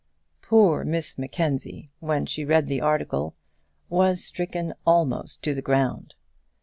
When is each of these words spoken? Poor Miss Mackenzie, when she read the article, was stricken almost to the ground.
Poor 0.41 0.83
Miss 0.83 1.15
Mackenzie, 1.19 1.91
when 1.99 2.25
she 2.25 2.43
read 2.43 2.65
the 2.65 2.81
article, 2.81 3.35
was 3.87 4.23
stricken 4.23 4.73
almost 4.83 5.43
to 5.43 5.53
the 5.53 5.61
ground. 5.61 6.15